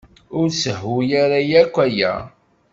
[0.39, 2.13] Ur sehhu ara akk aya.